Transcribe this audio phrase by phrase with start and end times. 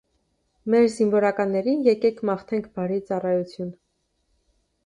[0.73, 3.73] Մեր զինվորականներին եկեք մաղթենք բարի ծառայություն: